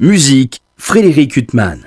Musique, 0.00 0.60
Frédéric 0.76 1.36
Huttman. 1.36 1.78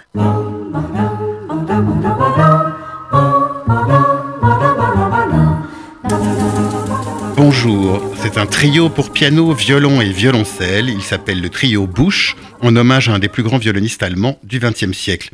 Bonjour, 7.35 8.01
c'est 8.21 8.38
un 8.38 8.46
trio 8.46 8.88
pour 8.88 9.12
piano, 9.12 9.51
violon 9.54 9.99
et 9.99 10.09
violoncelle. 10.09 10.88
Il 10.89 11.01
s'appelle 11.01 11.41
le 11.41 11.49
trio 11.49 11.85
Busch, 11.85 12.38
en 12.62 12.78
hommage 12.78 13.09
à 13.09 13.13
un 13.13 13.20
des 13.20 13.28
plus 13.28 13.43
grands 13.43 13.57
violonistes 13.57 14.02
allemands 14.02 14.39
du 14.42 14.60
XXe 14.60 14.94
siècle. 14.94 15.32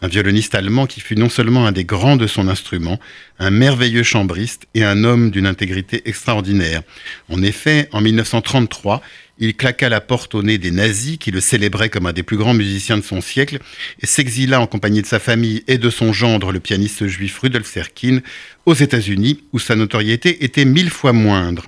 Un 0.00 0.08
violoniste 0.08 0.54
allemand 0.54 0.86
qui 0.86 1.00
fut 1.00 1.16
non 1.16 1.28
seulement 1.28 1.66
un 1.66 1.72
des 1.72 1.84
grands 1.84 2.16
de 2.16 2.28
son 2.28 2.46
instrument, 2.46 3.00
un 3.40 3.50
merveilleux 3.50 4.04
chambriste 4.04 4.66
et 4.74 4.84
un 4.84 5.02
homme 5.02 5.30
d'une 5.30 5.46
intégrité 5.46 6.08
extraordinaire. 6.08 6.82
En 7.28 7.42
effet, 7.42 7.88
en 7.90 8.00
1933, 8.00 9.02
il 9.38 9.54
claqua 9.54 9.88
la 9.88 10.00
porte 10.00 10.34
au 10.34 10.42
nez 10.42 10.58
des 10.58 10.70
nazis 10.70 11.18
qui 11.18 11.30
le 11.30 11.40
célébraient 11.40 11.88
comme 11.88 12.06
un 12.06 12.12
des 12.12 12.22
plus 12.22 12.36
grands 12.36 12.54
musiciens 12.54 12.96
de 12.96 13.02
son 13.02 13.20
siècle 13.20 13.58
et 14.00 14.06
s'exila 14.06 14.60
en 14.60 14.66
compagnie 14.66 15.02
de 15.02 15.06
sa 15.06 15.18
famille 15.18 15.64
et 15.66 15.78
de 15.78 15.90
son 15.90 16.12
gendre, 16.12 16.52
le 16.52 16.60
pianiste 16.60 17.06
juif 17.06 17.38
Rudolf 17.38 17.66
Serkin, 17.66 18.20
aux 18.66 18.74
États-Unis 18.74 19.42
où 19.52 19.58
sa 19.58 19.76
notoriété 19.76 20.44
était 20.44 20.64
mille 20.64 20.90
fois 20.90 21.12
moindre. 21.12 21.64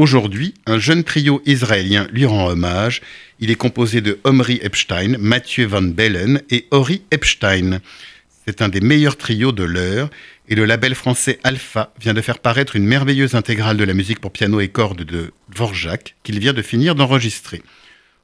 Aujourd'hui, 0.00 0.54
un 0.64 0.78
jeune 0.78 1.04
trio 1.04 1.42
israélien 1.44 2.08
lui 2.10 2.24
rend 2.24 2.48
hommage. 2.48 3.02
Il 3.38 3.50
est 3.50 3.54
composé 3.54 4.00
de 4.00 4.18
Omri 4.24 4.58
Epstein, 4.62 5.18
Mathieu 5.18 5.66
Van 5.66 5.82
Bellen 5.82 6.40
et 6.48 6.66
Ori 6.70 7.02
Epstein. 7.10 7.80
C'est 8.46 8.62
un 8.62 8.70
des 8.70 8.80
meilleurs 8.80 9.18
trios 9.18 9.52
de 9.52 9.62
l'heure 9.62 10.08
et 10.48 10.54
le 10.54 10.64
label 10.64 10.94
français 10.94 11.38
Alpha 11.44 11.92
vient 12.00 12.14
de 12.14 12.22
faire 12.22 12.38
paraître 12.38 12.76
une 12.76 12.86
merveilleuse 12.86 13.34
intégrale 13.34 13.76
de 13.76 13.84
la 13.84 13.92
musique 13.92 14.20
pour 14.20 14.32
piano 14.32 14.58
et 14.60 14.68
cordes 14.68 15.02
de 15.02 15.34
Dvorak 15.50 16.16
qu'il 16.22 16.38
vient 16.38 16.54
de 16.54 16.62
finir 16.62 16.94
d'enregistrer. 16.94 17.60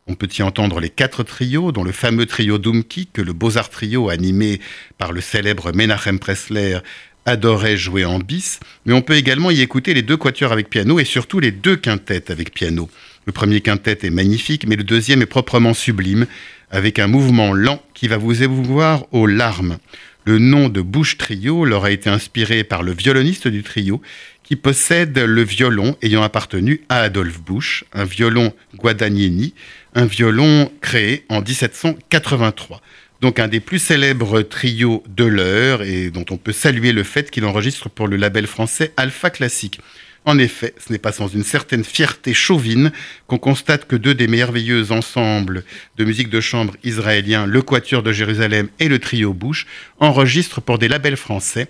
On 0.07 0.15
peut 0.15 0.29
y 0.39 0.43
entendre 0.43 0.81
les 0.81 0.89
quatre 0.89 1.25
trios, 1.25 1.73
dont 1.73 1.85
le 1.85 1.93
fameux 1.93 2.25
trio 2.25 2.57
Dumki, 2.57 3.09
que 3.13 3.21
le 3.21 3.35
Beaux-Arts 3.35 3.71
Trio, 3.71 4.09
animé 4.09 4.61
par 4.97 5.13
le 5.13 5.21
célèbre 5.21 5.73
Menachem 5.73 6.21
Pressler, 6.21 6.79
adorait 7.27 7.77
jouer 7.77 8.05
en 8.05 8.19
bis, 8.19 8.61
mais 8.87 8.95
on 8.95 9.03
peut 9.03 9.17
également 9.17 9.51
y 9.51 9.61
écouter 9.61 9.93
les 9.93 10.03
deux 10.03 10.17
quatuors 10.17 10.53
avec 10.53 10.71
piano 10.71 10.99
et 10.99 11.05
surtout 11.05 11.41
les 11.41 11.51
deux 11.51 11.77
quintettes 11.77 12.31
avec 12.31 12.55
piano. 12.55 12.89
Le 13.27 13.33
premier 13.33 13.61
quintet 13.61 13.99
est 14.03 14.11
magnifique, 14.11 14.67
mais 14.67 14.77
le 14.77 14.85
deuxième 14.85 15.21
est 15.21 15.27
proprement 15.27 15.75
sublime, 15.75 16.27
avec 16.71 16.99
un 16.99 17.09
mouvement 17.09 17.53
lent 17.53 17.83
qui 17.93 18.09
va 18.09 18.17
vous 18.17 18.43
émouvoir 18.43 19.07
aux 19.13 19.27
larmes. 19.27 19.79
Le 20.25 20.39
nom 20.39 20.69
de 20.69 20.81
Bush 20.81 21.19
Trio 21.19 21.65
leur 21.65 21.85
a 21.85 21.91
été 21.91 22.09
inspiré 22.09 22.65
par 22.65 22.83
le 22.83 22.93
violoniste 22.93 23.49
du 23.49 23.63
trio, 23.63 24.01
qui 24.43 24.55
possède 24.55 25.19
le 25.19 25.43
violon 25.43 25.97
ayant 26.03 26.23
appartenu 26.23 26.83
à 26.89 27.01
Adolphe 27.01 27.41
Bush, 27.41 27.85
un 27.93 28.05
violon 28.05 28.53
Guadagnini, 28.77 29.55
un 29.95 30.07
violon 30.07 30.71
créé 30.81 31.25
en 31.29 31.41
1783 31.41 32.81
donc 33.21 33.39
un 33.39 33.49
des 33.49 33.61
plus 33.61 33.79
célèbres 33.79 34.43
trios 34.43 35.03
de 35.09 35.25
l'heure 35.25 35.83
et 35.83 36.11
dont 36.11 36.25
on 36.31 36.37
peut 36.37 36.53
saluer 36.53 36.93
le 36.93 37.03
fait 37.03 37.31
qu'il 37.31 37.45
enregistre 37.45 37.89
pour 37.89 38.09
le 38.09 38.17
label 38.17 38.47
français 38.47 38.93
Alpha 38.97 39.31
Classique. 39.31 39.81
En 40.27 40.39
effet, 40.39 40.75
ce 40.85 40.93
n'est 40.93 40.99
pas 40.99 41.13
sans 41.13 41.29
une 41.29 41.45
certaine 41.45 41.85
fierté 41.85 42.35
chauvine 42.35 42.91
qu'on 43.29 43.39
constate 43.39 43.87
que 43.87 43.95
deux 43.95 44.15
des 44.15 44.27
merveilleux 44.27 44.91
ensembles 44.91 45.63
de 45.97 46.05
musique 46.05 46.31
de 46.31 46.41
chambre 46.41 46.75
israéliens, 46.83 47.47
le 47.47 47.63
Quatuor 47.63 48.03
de 48.03 48.11
Jérusalem 48.11 48.69
et 48.81 48.89
le 48.89 48.99
Trio 48.99 49.33
Bush, 49.33 49.67
enregistrent 50.01 50.61
pour 50.61 50.79
des 50.79 50.89
labels 50.89 51.17
français, 51.17 51.69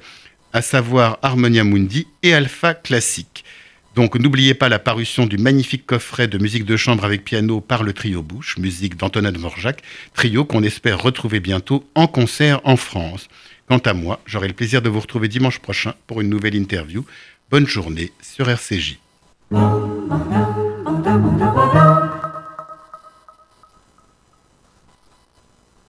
à 0.55 0.63
savoir 0.63 1.19
Harmonia 1.21 1.65
Mundi 1.65 2.07
et 2.23 2.33
Alpha 2.33 2.73
Classique. 2.73 3.45
Donc 3.97 4.15
n'oubliez 4.17 4.53
pas 4.53 4.69
la 4.69 4.79
parution 4.79 5.25
du 5.25 5.39
magnifique 5.39 5.87
coffret 5.87 6.29
de 6.29 6.37
musique 6.37 6.67
de 6.67 6.77
chambre 6.77 7.07
avec 7.07 7.25
piano 7.25 7.63
par 7.63 7.83
le 7.83 7.95
trio 7.95 8.23
Bouche, 8.23 8.59
musique 8.59 8.99
d'Antonin 8.99 9.33
Dvorak, 9.33 9.83
trio 10.13 10.45
qu'on 10.45 10.63
espère 10.63 11.03
retrouver 11.03 11.41
bientôt 11.41 11.89
en 11.95 12.07
concert 12.07 12.61
en 12.65 12.77
France. 12.77 13.29
Quant 13.67 13.79
à 13.79 13.95
moi, 13.95 14.21
j'aurai 14.27 14.49
le 14.49 14.55
plaisir 14.55 14.83
de 14.83 14.91
vous 14.91 15.01
retrouver 15.01 15.29
dimanche 15.29 15.61
prochain 15.61 15.95
pour 16.07 16.21
une 16.21 16.29
nouvelle 16.29 16.55
interview. 16.55 17.07
Bonne 17.51 17.67
journée 17.67 18.13
sur 18.21 18.51
RCJ. 18.51 18.99